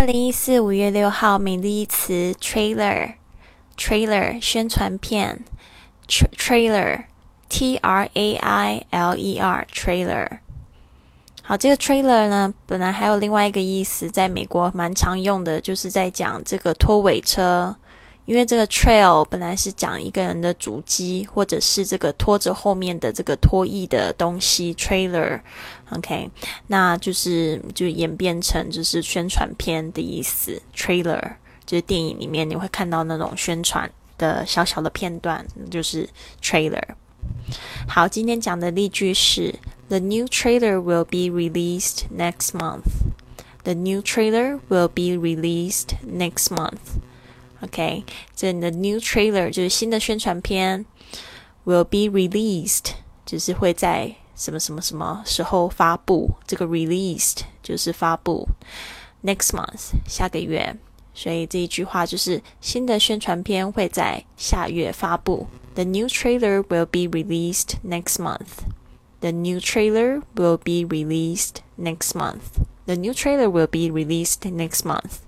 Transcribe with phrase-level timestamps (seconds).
[0.00, 5.44] 二零一四五月六号，美丽词 trailer，trailer 宣传片
[6.08, 10.38] ，trailer，t r a i l e r trailer。
[11.42, 17.76] 好，这个 trailer 呢，本来还有另外一个意思，在美国蛮常用的，就是在讲这个拖尾车。
[18.30, 26.30] 因为这个 trail 本来是讲一个人的足迹，或者是这个拖着后面的这个拖曳的东西 trailer，OK，
[26.68, 31.20] 那就是就演变成就是宣传片的意思 trailer，
[31.66, 36.08] 就是电影里面你会看到那种宣传的小小的片段，就是
[36.40, 36.84] trailer。
[37.88, 39.52] 好，今天讲的例句是
[39.88, 43.10] The new trailer will be released next month.
[43.64, 47.00] The new trailer will be released next month.
[47.61, 48.03] OK，
[48.35, 50.85] 这的 new trailer 就是新的宣传片，
[51.65, 52.91] will be released
[53.25, 56.35] 就是会在什么什么什么时候发布。
[56.45, 58.47] 这个 released 就是发布，
[59.23, 60.75] next month 下个月。
[61.13, 65.47] 所以这一句话就是新的宣传片会在下月发布。
[65.75, 68.65] The new trailer will be released next month.
[69.21, 72.59] The new trailer will be released next month.
[72.85, 75.19] The new trailer will be released next month.